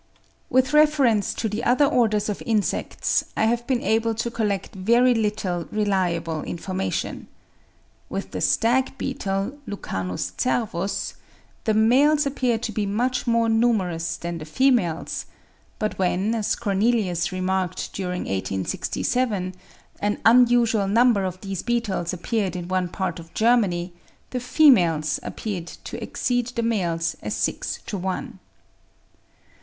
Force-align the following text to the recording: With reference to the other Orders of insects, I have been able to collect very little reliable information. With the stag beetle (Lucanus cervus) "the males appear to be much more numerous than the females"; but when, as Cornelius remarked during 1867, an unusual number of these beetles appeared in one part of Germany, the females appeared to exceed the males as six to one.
With 0.49 0.73
reference 0.73 1.31
to 1.35 1.47
the 1.47 1.63
other 1.63 1.85
Orders 1.85 2.27
of 2.27 2.41
insects, 2.43 3.23
I 3.37 3.45
have 3.45 3.67
been 3.67 3.83
able 3.83 4.15
to 4.15 4.31
collect 4.31 4.73
very 4.73 5.13
little 5.13 5.65
reliable 5.71 6.41
information. 6.41 7.27
With 8.09 8.31
the 8.31 8.41
stag 8.41 8.97
beetle 8.97 9.59
(Lucanus 9.67 10.33
cervus) 10.39 11.13
"the 11.65 11.75
males 11.75 12.25
appear 12.25 12.57
to 12.57 12.71
be 12.71 12.87
much 12.87 13.27
more 13.27 13.47
numerous 13.47 14.17
than 14.17 14.39
the 14.39 14.45
females"; 14.45 15.27
but 15.77 15.99
when, 15.99 16.33
as 16.33 16.55
Cornelius 16.55 17.31
remarked 17.31 17.93
during 17.93 18.21
1867, 18.23 19.53
an 19.99 20.17
unusual 20.25 20.87
number 20.87 21.23
of 21.25 21.39
these 21.41 21.61
beetles 21.61 22.11
appeared 22.11 22.55
in 22.55 22.67
one 22.67 22.87
part 22.87 23.19
of 23.19 23.35
Germany, 23.35 23.93
the 24.31 24.39
females 24.39 25.19
appeared 25.21 25.67
to 25.83 26.01
exceed 26.01 26.47
the 26.47 26.63
males 26.63 27.15
as 27.21 27.35
six 27.35 27.81
to 27.85 27.99
one. 27.99 28.39